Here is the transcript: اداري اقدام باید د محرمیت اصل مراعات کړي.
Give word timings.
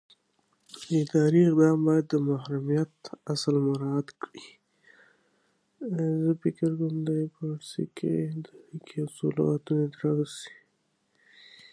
اداري 1.01 1.41
اقدام 1.47 1.79
باید 1.87 2.05
د 2.09 2.13
محرمیت 2.29 2.93
اصل 3.33 3.55
مراعات 3.65 4.07
کړي. 4.21 4.47